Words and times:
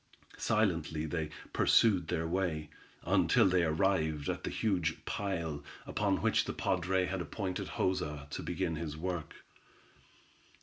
Silently 0.39 1.05
they 1.05 1.29
pursued 1.53 2.07
their 2.07 2.27
way, 2.27 2.71
until 3.03 3.45
they 3.47 3.61
arrived 3.63 4.29
at 4.29 4.43
the 4.43 4.49
huge 4.49 5.05
pile, 5.05 5.63
upon 5.85 6.23
which 6.23 6.45
the 6.45 6.53
padre 6.53 7.05
had 7.05 7.21
appointed 7.21 7.67
Joza 7.77 8.27
to 8.31 8.41
begin 8.41 8.77
his 8.77 8.97
work. 8.97 9.35